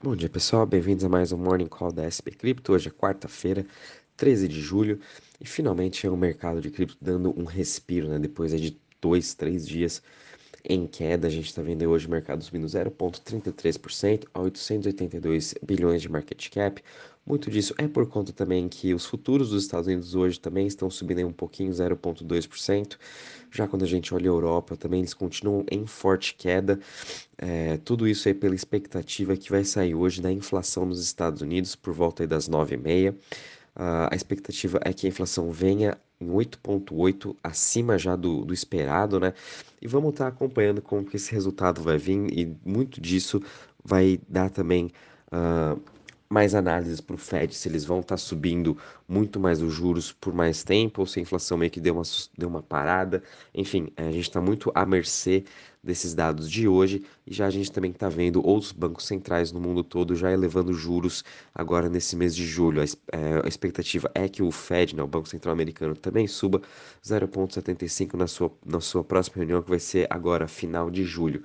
[0.00, 2.72] Bom dia pessoal, bem-vindos a mais um Morning Call da SP Cripto.
[2.72, 3.66] Hoje é quarta-feira,
[4.16, 5.00] 13 de julho,
[5.40, 8.16] e finalmente é o mercado de cripto dando um respiro, né?
[8.16, 10.00] Depois de dois, três dias
[10.68, 16.08] em queda, a gente está vendo hoje o mercado subindo 0,33% a 882 bilhões de
[16.08, 16.82] market cap.
[17.28, 20.88] Muito disso é por conta também que os futuros dos Estados Unidos hoje também estão
[20.88, 22.96] subindo um pouquinho, 0,2%.
[23.50, 26.78] Já quando a gente olha a Europa, também eles continuam em forte queda.
[27.36, 31.76] É, tudo isso aí pela expectativa que vai sair hoje da inflação nos Estados Unidos
[31.76, 33.14] por volta das 9h30.
[33.78, 39.20] Uh, a expectativa é que a inflação venha em 8,8 acima já do, do, esperado,
[39.20, 39.32] né?
[39.80, 43.40] E vamos estar tá acompanhando como que esse resultado vai vir e muito disso
[43.84, 44.90] vai dar também
[45.32, 45.80] uh,
[46.28, 50.12] mais análises para o Fed, se eles vão estar tá subindo muito mais os juros
[50.12, 52.02] por mais tempo, ou se a inflação meio que deu uma,
[52.36, 53.22] deu uma parada.
[53.54, 55.44] Enfim, a gente está muito à mercê
[55.82, 59.60] desses dados de hoje e já a gente também está vendo outros bancos centrais no
[59.60, 61.24] mundo todo já elevando juros
[61.54, 62.80] agora nesse mês de julho.
[62.80, 66.60] A, é, expectativa é que o Fed, né, o Banco Central Americano, também suba
[67.04, 71.42] 0,75 na sua, na sua próxima reunião, que vai ser agora final de julho.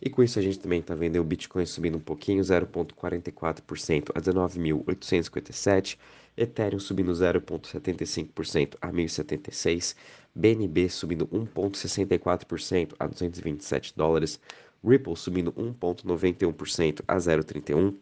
[0.00, 4.20] E com isso a gente também está vendo o Bitcoin subindo um pouquinho, 0,44% a
[4.20, 5.96] 19.857
[6.36, 9.94] Ethereum subindo 0,75% a 1.076,
[10.34, 14.40] BNB subindo 1,64% a 227 dólares,
[14.82, 17.96] Ripple subindo 1,91% a 0,31,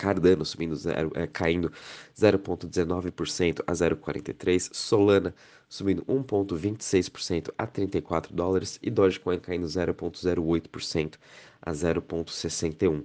[0.00, 1.70] Cardano subindo zero, é, caindo
[2.16, 5.34] 0,19% a 0,43, Solana
[5.68, 11.18] subindo 1,26% a 34 dólares e Dogecoin caindo 0,08%
[11.60, 13.04] a 0,61.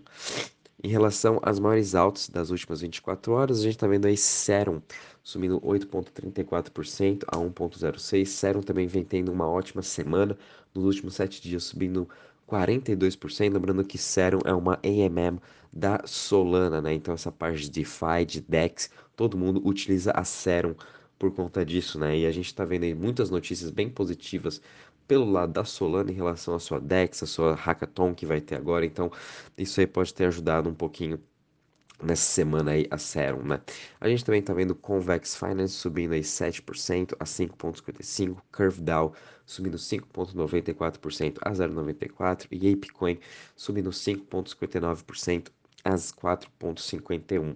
[0.83, 4.81] Em relação às maiores altas das últimas 24 horas, a gente está vendo aí Serum
[5.23, 8.25] subindo 8,34% a 1,06%.
[8.25, 10.37] Serum também vem tendo uma ótima semana,
[10.73, 12.07] nos últimos 7 dias subindo
[12.47, 13.53] 42%.
[13.53, 15.39] Lembrando que Serum é uma AMM
[15.73, 16.93] da Solana, né?
[16.93, 20.75] Então essa parte de DeFi, de DEX, todo mundo utiliza a Serum
[21.17, 22.17] por conta disso, né?
[22.19, 24.61] E a gente está vendo aí muitas notícias bem positivas
[25.07, 28.55] pelo lado da Solana em relação à sua DEX, a sua Hackathon que vai ter
[28.55, 28.85] agora.
[28.85, 29.11] Então,
[29.57, 31.19] isso aí pode ter ajudado um pouquinho
[32.03, 33.61] nessa semana aí a Serum, né?
[33.99, 39.13] A gente também tá vendo Convex Finance subindo aí 7% a 5.55, Curve Dow
[39.45, 43.19] subindo 5.94% a 0.94 e ApeCoin
[43.55, 45.49] subindo 5.59%
[45.85, 47.55] às 4,51.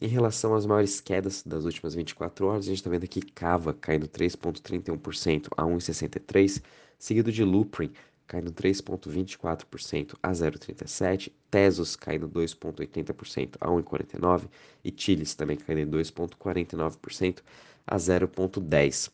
[0.00, 3.74] Em relação às maiores quedas das últimas 24 horas, a gente está vendo aqui Cava
[3.74, 6.62] caindo 3,31% a 1,63,
[6.96, 7.92] seguido de Luprin
[8.28, 14.44] caindo 3,24% a 0,37, Tesos caindo 2,80% a 1,49
[14.84, 17.38] e Chiles também caindo 2,49%
[17.86, 19.10] a 0,10.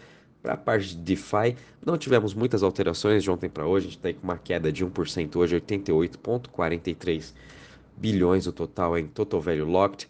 [0.44, 3.98] para a parte de DeFi, não tivemos muitas alterações de ontem para hoje, a gente
[3.98, 7.34] está com uma queda de 1% hoje, 88,43
[7.98, 10.08] bilhões o total em Total Value Locked.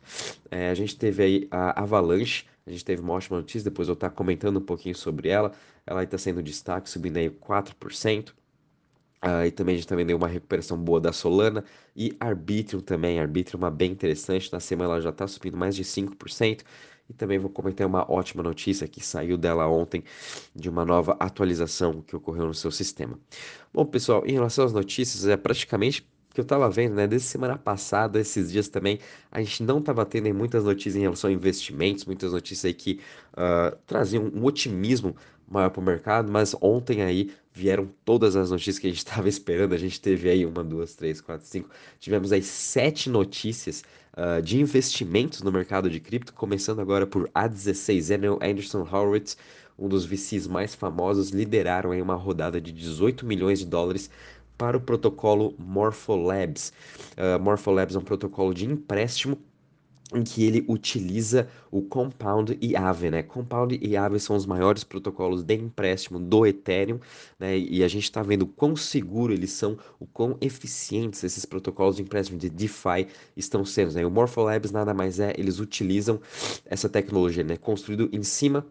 [0.51, 3.93] É, a gente teve aí a Avalanche, a gente teve uma ótima notícia, depois eu
[3.93, 5.51] estar comentando um pouquinho sobre ela.
[5.85, 8.29] Ela está sendo destaque, subindo aí 4%.
[8.29, 11.63] Uh, e também a gente também deu uma recuperação boa da Solana
[11.95, 13.19] e Arbitrum também.
[13.19, 14.51] Arbitrum é uma bem interessante.
[14.51, 16.63] Na semana ela já está subindo mais de 5%.
[17.07, 20.03] E também vou comentar uma ótima notícia que saiu dela ontem
[20.55, 23.19] de uma nova atualização que ocorreu no seu sistema.
[23.71, 27.57] Bom, pessoal, em relação às notícias, é praticamente que eu estava vendo, né, desde semana
[27.57, 28.99] passada, esses dias também,
[29.31, 32.99] a gente não estava tendo muitas notícias em relação a investimentos, muitas notícias aí que
[33.33, 35.15] uh, traziam um otimismo
[35.47, 39.29] maior para o mercado, mas ontem aí vieram todas as notícias que a gente estava
[39.29, 39.73] esperando.
[39.73, 41.69] A gente teve aí uma, duas, três, quatro, cinco.
[41.99, 43.83] Tivemos aí sete notícias
[44.13, 48.09] uh, de investimentos no mercado de cripto, começando agora por A16.
[48.09, 49.37] Daniel Anderson Horowitz,
[49.79, 54.09] um dos VCs mais famosos, lideraram aí uma rodada de 18 milhões de dólares
[54.57, 56.71] para o protocolo Morpholabs.
[57.17, 59.37] Uh, Morpholabs é um protocolo de empréstimo
[60.13, 63.23] em que ele utiliza o Compound e Aave, né?
[63.23, 66.99] Compound e Aave são os maiores protocolos de empréstimo do Ethereum,
[67.39, 67.57] né?
[67.57, 72.03] E a gente está vendo quão seguro eles são, o quão eficientes esses protocolos de
[72.03, 74.05] empréstimo de DeFi estão sendo, né?
[74.05, 76.19] O Morpholabs nada mais é, eles utilizam
[76.65, 77.57] essa tecnologia, né?
[77.57, 78.65] Construído em cima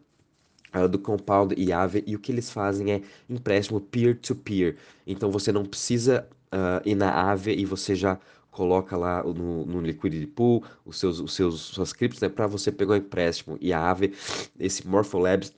[0.91, 4.75] do Compound e Aave, e o que eles fazem é empréstimo peer-to-peer.
[4.75, 4.77] -peer.
[5.07, 8.19] Então você não precisa uh, ir na Aave e você já
[8.51, 12.71] coloca lá no, no Liquidity Pool os seus, os seus suas criptos, né, para você
[12.71, 13.59] pegar o empréstimo.
[13.61, 14.15] E a Aave,
[14.59, 15.53] esse Morpholabs,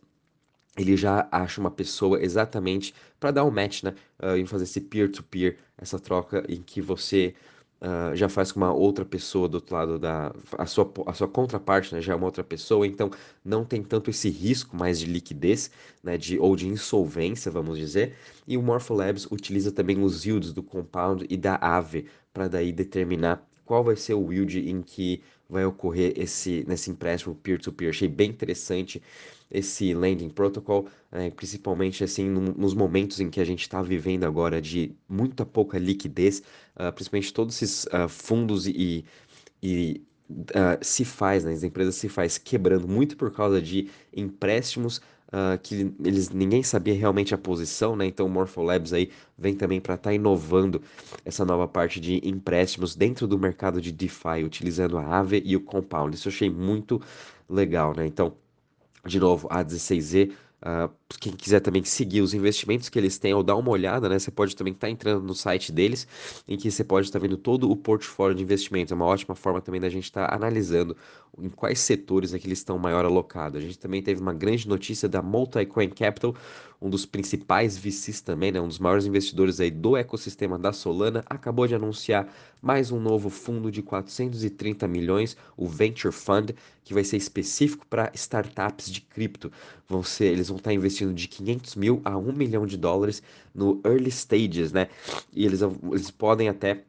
[0.76, 4.80] ele já acha uma pessoa exatamente para dar um match, né, uh, em fazer esse
[4.80, 7.34] peer-to-peer, -peer, essa troca em que você
[7.78, 11.28] Uh, já faz com uma outra pessoa do outro lado da a sua, a sua
[11.28, 13.10] contraparte né, já é uma outra pessoa então
[13.44, 15.70] não tem tanto esse risco mais de liquidez
[16.02, 18.14] né, de, ou de insolvência vamos dizer
[18.48, 23.46] e o Morpholabs utiliza também os yields do Compound e da Aave para daí determinar
[23.66, 27.94] qual vai ser o yield em que vai ocorrer esse nesse empréstimo peer-to-peer -peer.
[27.94, 29.02] achei bem interessante
[29.50, 34.60] esse lending protocol, é, principalmente assim nos momentos em que a gente está vivendo agora
[34.60, 36.42] de muita pouca liquidez,
[36.76, 39.04] uh, principalmente todos esses uh, fundos e,
[39.62, 45.00] e uh, se faz, né, as empresas se faz quebrando muito por causa de empréstimos
[45.26, 48.06] Uh, que eles ninguém sabia realmente a posição, né?
[48.06, 50.80] Então o Morpholabs aí vem também para estar tá inovando
[51.24, 55.60] essa nova parte de empréstimos dentro do mercado de DeFi, utilizando a Aave e o
[55.60, 56.14] Compound.
[56.14, 57.02] Isso eu achei muito
[57.48, 58.06] legal, né?
[58.06, 58.36] Então
[59.12, 60.32] de novo, a 16Z.
[60.62, 64.18] Uh, quem quiser também seguir os investimentos que eles têm ou dar uma olhada, né?
[64.18, 66.08] Você pode também estar tá entrando no site deles,
[66.48, 68.90] em que você pode estar tá vendo todo o portfólio de investimentos.
[68.90, 70.96] É uma ótima forma também da gente estar tá analisando
[71.38, 73.58] em quais setores é que eles estão maior alocados.
[73.58, 76.34] A gente também teve uma grande notícia da Multicoin Capital,
[76.80, 78.60] um dos principais VCs também, né?
[78.60, 82.28] Um dos maiores investidores aí do ecossistema da Solana, acabou de anunciar
[82.60, 86.54] mais um novo fundo de 430 milhões, o Venture Fund,
[86.84, 89.50] que vai ser específico para startups de cripto.
[89.88, 93.22] Vão ser, eles vão estar investindo de 500 mil a 1 milhão de dólares
[93.54, 94.88] no early stages, né?
[95.32, 96.84] E eles, eles podem até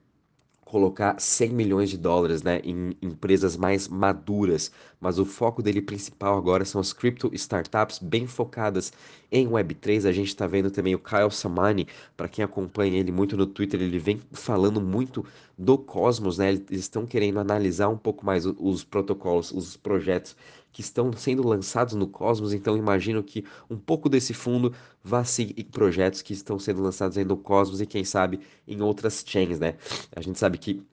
[0.63, 4.69] colocar 100 milhões de dólares né, em empresas mais maduras,
[4.99, 8.91] mas o foco dele principal agora são as crypto startups bem focadas
[9.31, 10.05] em Web3.
[10.05, 11.87] A gente está vendo também o Kyle Samani,
[12.17, 15.25] para quem acompanha ele muito no Twitter, ele vem falando muito
[15.57, 16.49] do Cosmos, né?
[16.49, 20.35] Eles estão querendo analisar um pouco mais os protocolos, os projetos
[20.77, 24.71] que estão sendo lançados no Cosmos, então imagino que um pouco desse fundo
[25.03, 29.23] vá seguir projetos que estão sendo lançados aí no Cosmos e quem sabe em outras
[29.25, 29.73] chains, né?
[30.15, 30.85] A gente sabe que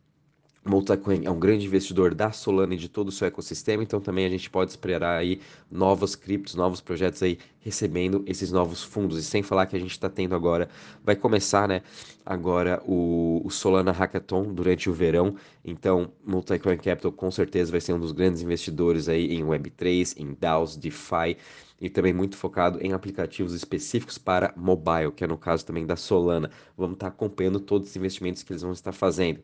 [0.64, 4.24] Multicoin é um grande investidor da Solana e de todo o seu ecossistema, então também
[4.24, 9.18] a gente pode esperar aí novos criptos, novos projetos aí recebendo esses novos fundos.
[9.18, 10.68] E sem falar que a gente está tendo agora,
[11.04, 11.82] vai começar, né,
[12.24, 17.92] agora o, o, Solana Hackathon durante o verão, então Multicoin Capital com certeza vai ser
[17.92, 21.36] um dos grandes investidores aí em Web3, em DAOs, DeFi,
[21.84, 25.96] e também muito focado em aplicativos específicos para mobile, que é no caso também da
[25.96, 26.50] Solana.
[26.78, 29.40] Vamos estar acompanhando todos os investimentos que eles vão estar fazendo.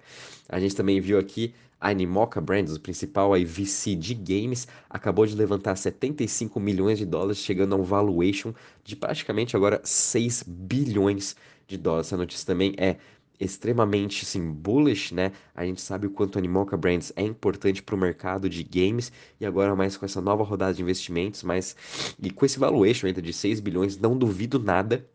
[0.48, 5.26] A gente também viu aqui a Animoca Brands, o principal aí, VC de games, acabou
[5.26, 11.36] de levantar 75 milhões de dólares, chegando a um valuation de praticamente agora 6 bilhões
[11.68, 12.06] de dólares.
[12.06, 12.96] Essa notícia também é
[13.40, 15.32] extremamente assim, bullish, né?
[15.54, 19.10] A gente sabe o quanto a Animoca Brands é importante para o mercado de games
[19.40, 21.74] e agora mais com essa nova rodada de investimentos, mas
[22.22, 25.08] e com esse valuation ainda de 6 bilhões, não duvido nada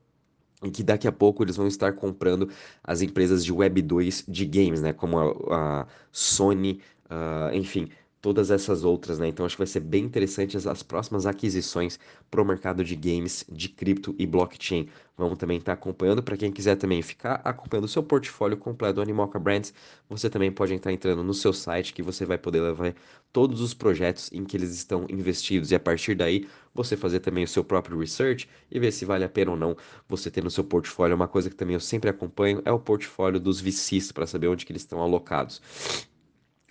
[0.64, 2.50] em que daqui a pouco eles vão estar comprando
[2.84, 4.92] as empresas de Web 2 de games, né?
[4.92, 7.90] Como a, a Sony, uh, enfim,
[8.26, 9.28] todas essas outras, né?
[9.28, 12.00] Então acho que vai ser bem interessante as, as próximas aquisições
[12.32, 14.90] para o mercado de games, de cripto e blockchain.
[15.16, 16.24] Vamos também estar tá acompanhando.
[16.24, 19.72] Para quem quiser também ficar acompanhando o seu portfólio completo do Animoca Brands,
[20.10, 22.96] você também pode estar entrando no seu site que você vai poder levar
[23.32, 25.70] todos os projetos em que eles estão investidos.
[25.70, 29.24] E a partir daí, você fazer também o seu próprio research e ver se vale
[29.24, 29.78] a pena ou não
[30.10, 31.16] você ter no seu portfólio.
[31.16, 34.66] Uma coisa que também eu sempre acompanho é o portfólio dos VCs para saber onde
[34.66, 35.62] que eles estão alocados.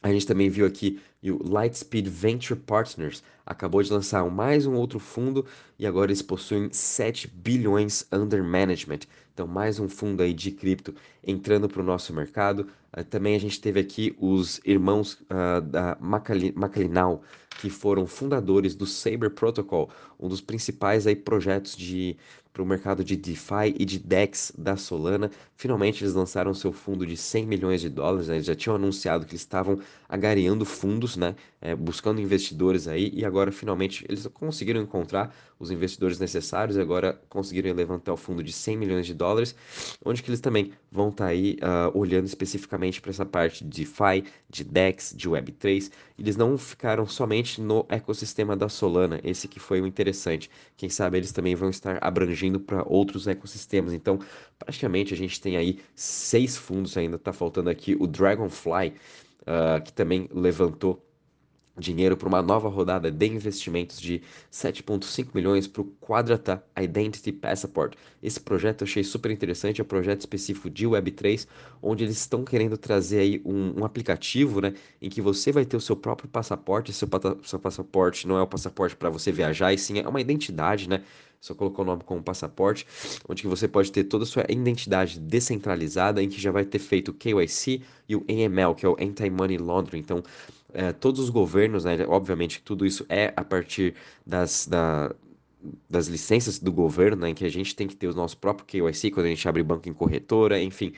[0.04, 4.98] A gente também viu aqui o Lightspeed Venture Partners acabou de lançar mais um outro
[4.98, 5.46] fundo
[5.78, 9.00] e agora eles possuem 7 bilhões under management.
[9.32, 10.94] Então, mais um fundo aí de cripto
[11.26, 12.68] entrando para o nosso mercado.
[12.94, 17.22] Uh, também a gente teve aqui os irmãos uh, da Maclinal,
[17.64, 19.88] que foram fundadores do Saber Protocol,
[20.20, 22.14] um dos principais aí projetos de
[22.54, 25.28] para o mercado de DeFi e de DEX da Solana.
[25.56, 28.36] Finalmente eles lançaram seu fundo de 100 milhões de dólares, né?
[28.36, 31.34] eles já tinham anunciado que eles estavam agariando fundos, né?
[31.60, 37.72] É, buscando investidores aí, e agora finalmente eles conseguiram encontrar os investidores necessários, agora conseguiram
[37.74, 39.56] levantar o fundo de 100 milhões de dólares,
[40.04, 43.82] onde que eles também vão estar tá aí uh, olhando especificamente para essa parte de
[43.82, 45.90] DeFi, de DEX, de Web3.
[46.18, 50.50] Eles não ficaram somente no ecossistema da Solana, esse que foi o interessante.
[50.76, 53.92] Quem sabe eles também vão estar abrangendo para outros ecossistemas.
[53.92, 54.18] Então,
[54.58, 58.94] praticamente a gente tem aí seis fundos ainda, está faltando aqui o Dragonfly,
[59.42, 61.03] uh, que também levantou
[61.76, 67.94] dinheiro para uma nova rodada de investimentos de 7,5 milhões para o Quadrata Identity Passport.
[68.22, 71.46] Esse projeto eu achei super interessante, é um projeto específico de Web3,
[71.82, 75.76] onde eles estão querendo trazer aí um, um, aplicativo, né, em que você vai ter
[75.76, 77.08] o seu próprio passaporte, seu,
[77.42, 81.02] seu passaporte não é o passaporte para você viajar, e sim é uma identidade, né,
[81.44, 82.86] só colocou o nome como passaporte,
[83.28, 86.78] onde que você pode ter toda a sua identidade descentralizada, em que já vai ter
[86.78, 90.00] feito o KYC e o AML, que é o Anti-Money Laundering.
[90.00, 90.22] Então,
[90.74, 93.94] é, todos os governos, né, obviamente tudo isso é a partir
[94.26, 95.14] das, da,
[95.88, 98.66] das licenças do governo, né, em que a gente tem que ter o nosso próprio
[98.66, 100.92] KYC quando a gente abre banco em corretora, enfim,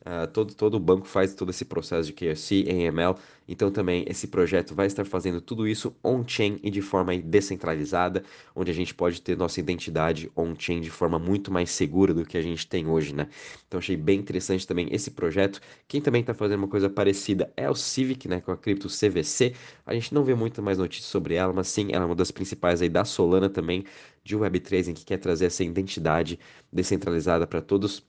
[0.00, 3.16] uh, todo, todo banco faz todo esse processo de KYC, AML,
[3.48, 8.22] então também esse projeto vai estar fazendo tudo isso on-chain e de forma descentralizada,
[8.54, 12.36] onde a gente pode ter nossa identidade on-chain de forma muito mais segura do que
[12.36, 13.28] a gente tem hoje, né?
[13.66, 15.60] Então achei bem interessante também esse projeto.
[15.86, 19.54] Quem também está fazendo uma coisa parecida é o Civic, né, com a cripto CVC.
[19.86, 22.30] A gente não vê muito mais notícias sobre ela, mas sim, ela é uma das
[22.30, 23.84] principais aí da Solana também,
[24.22, 26.38] de Web3, em que quer trazer essa identidade
[26.72, 28.06] descentralizada para todos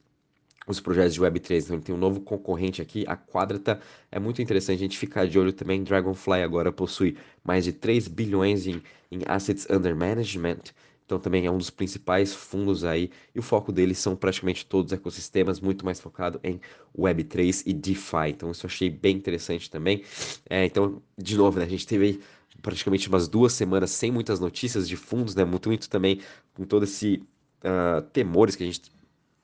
[0.69, 1.63] os projetos de Web3.
[1.65, 3.79] Então, tem um novo concorrente aqui, a Quadrata.
[4.11, 5.83] É muito interessante a gente ficar de olho também.
[5.83, 10.59] Dragonfly agora possui mais de 3 bilhões em, em assets under management.
[11.05, 13.09] Então também é um dos principais fundos aí.
[13.33, 16.61] E o foco deles são praticamente todos os ecossistemas, muito mais focado em
[16.95, 18.29] Web3 e DeFi.
[18.29, 20.03] Então isso eu achei bem interessante também.
[20.47, 22.19] É, então, de novo, né, a gente teve aí
[22.61, 25.43] praticamente umas duas semanas sem muitas notícias de fundos, né?
[25.43, 26.21] Muito, muito também
[26.53, 27.23] com todo esse
[27.63, 28.81] uh, temores que a gente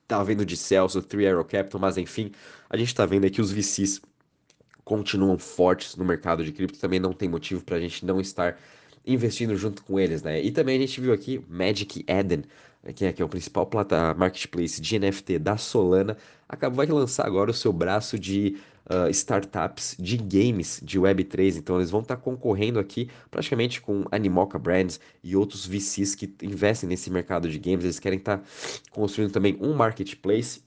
[0.08, 2.32] tá vendo de Celso, Three Arrow Capital, mas enfim,
[2.70, 4.02] a gente tá vendo aqui os VCs
[4.84, 8.58] continuam fortes no mercado de cripto, também não tem motivo para a gente não estar
[9.06, 10.42] investindo junto com eles, né?
[10.42, 12.44] E também a gente viu aqui Magic Eden,
[12.94, 13.70] que é, que é o principal
[14.16, 19.96] marketplace de NFT da Solana, acabou de lançar agora o seu braço de uh, startups
[20.00, 21.58] de games de Web3.
[21.58, 26.34] Então eles vão estar tá concorrendo aqui praticamente com Animoca Brands e outros VCs que
[26.42, 27.84] investem nesse mercado de games.
[27.84, 28.44] Eles querem estar tá
[28.92, 30.62] construindo também um marketplace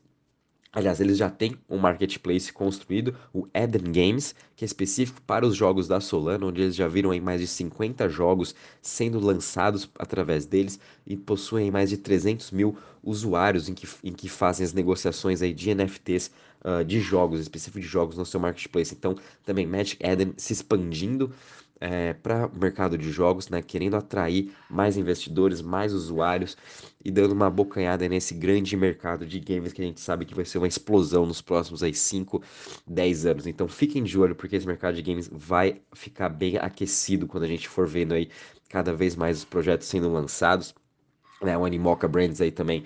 [0.70, 5.56] Aliás, eles já têm um marketplace construído, o Eden Games, que é específico para os
[5.56, 10.44] jogos da Solana, onde eles já viram em mais de 50 jogos sendo lançados através
[10.44, 15.40] deles e possuem mais de 300 mil usuários em que, em que fazem as negociações
[15.40, 16.30] aí de NFTs
[16.64, 18.94] uh, de jogos, específico de jogos no seu marketplace.
[18.94, 21.32] Então, também Magic Eden se expandindo
[21.80, 26.56] é, para o mercado de jogos, né, querendo atrair mais investidores, mais usuários
[27.04, 30.44] e dando uma bocanhada nesse grande mercado de games que a gente sabe que vai
[30.44, 32.42] ser uma explosão nos próximos aí, 5,
[32.86, 33.46] 10 anos.
[33.46, 37.48] Então fiquem de olho porque esse mercado de games vai ficar bem aquecido quando a
[37.48, 38.28] gente for vendo aí
[38.68, 40.74] cada vez mais os projetos sendo lançados
[41.42, 42.84] né, o Animoca Brands aí também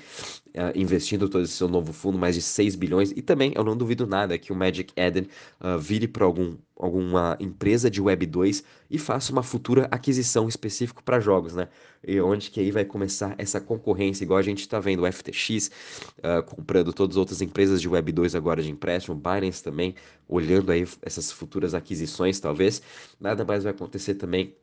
[0.55, 3.13] uh, investindo todo esse seu novo fundo, mais de 6 bilhões.
[3.13, 5.27] E também, eu não duvido nada que o Magic Eden
[5.61, 11.01] uh, vire para algum, alguma empresa de Web 2 e faça uma futura aquisição específica
[11.03, 11.69] para jogos, né?
[12.07, 15.71] E onde que aí vai começar essa concorrência, igual a gente está vendo o FTX
[16.19, 19.95] uh, comprando todas as outras empresas de Web 2 agora de empréstimo, Binance também
[20.29, 22.83] olhando aí essas futuras aquisições, talvez.
[23.21, 24.55] Nada mais vai acontecer também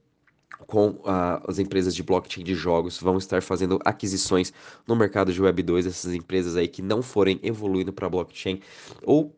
[0.67, 4.53] com uh, as empresas de blockchain de jogos vão estar fazendo aquisições
[4.87, 8.61] no mercado de Web 2, essas empresas aí que não forem evoluindo para blockchain
[9.03, 9.35] ou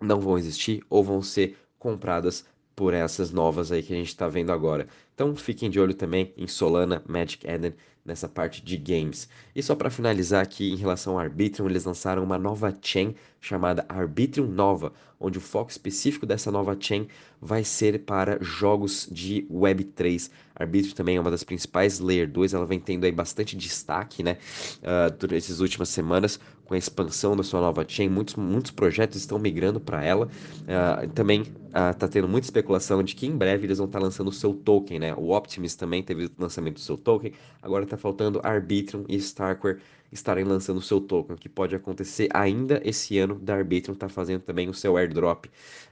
[0.00, 2.44] não vão existir ou vão ser compradas
[2.74, 4.88] por essas novas aí que a gente está vendo agora.
[5.14, 7.74] Então fiquem de olho também em Solana, Magic Eden,
[8.10, 9.28] nessa parte de games.
[9.54, 13.86] E só para finalizar aqui em relação ao Arbitrum, eles lançaram uma nova chain chamada
[13.88, 17.06] Arbitrum Nova, onde o foco específico dessa nova chain
[17.40, 20.30] vai ser para jogos de Web3.
[20.54, 24.36] Arbitrum também é uma das principais Layer 2, ela vem tendo aí bastante destaque, né,
[24.78, 26.38] uh, durante essas últimas semanas,
[26.70, 30.26] com a expansão da sua nova chain, muitos, muitos projetos estão migrando para ela.
[30.62, 34.04] Uh, também está uh, tendo muita especulação de que em breve eles vão estar tá
[34.04, 35.12] lançando o seu token, né?
[35.16, 39.80] O Optimus também teve o lançamento do seu token, agora está faltando Arbitrum e Starkware
[40.12, 44.42] estarem lançando o seu token, que pode acontecer ainda esse ano da Arbitrum está fazendo
[44.42, 45.46] também o seu airdrop.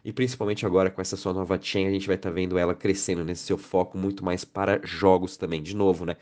[0.05, 2.73] E principalmente agora com essa sua nova chain, a gente vai estar tá vendo ela
[2.73, 5.61] crescendo nesse seu foco muito mais para jogos também.
[5.61, 6.17] De novo, né?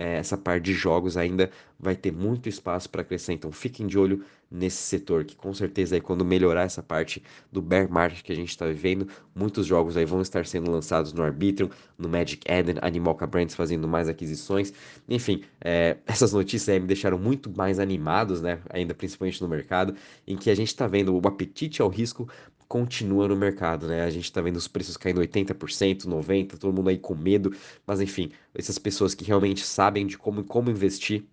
[0.00, 3.34] É, essa parte de jogos ainda vai ter muito espaço para crescer.
[3.34, 7.60] Então fiquem de olho nesse setor, que com certeza aí quando melhorar essa parte do
[7.60, 11.22] bear market que a gente está vivendo, muitos jogos aí vão estar sendo lançados no
[11.22, 14.72] Arbitrum, no Magic Eden, Animalca Brands fazendo mais aquisições.
[15.06, 18.58] Enfim, é, essas notícias aí me deixaram muito mais animados, né?
[18.70, 19.94] Ainda principalmente no mercado,
[20.26, 22.26] em que a gente está vendo o apetite ao risco
[22.70, 24.04] continua no mercado, né?
[24.04, 27.52] A gente está vendo os preços caindo 80%, 90%, todo mundo aí com medo,
[27.84, 31.24] mas enfim, essas pessoas que realmente sabem de como, como investir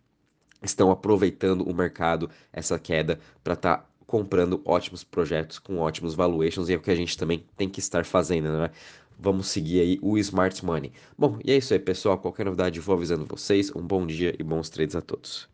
[0.63, 6.69] estão aproveitando o mercado, essa queda, para estar tá comprando ótimos projetos com ótimos valuations,
[6.69, 8.71] e é o que a gente também tem que estar fazendo, né?
[9.19, 10.91] Vamos seguir aí o Smart Money.
[11.15, 12.17] Bom, e é isso aí, pessoal.
[12.17, 13.71] Qualquer novidade, vou avisando vocês.
[13.75, 15.45] Um bom dia e bons trades a todos.